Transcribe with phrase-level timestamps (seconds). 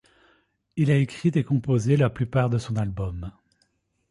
[0.77, 3.31] Il a écrit et composé la plupart de son album.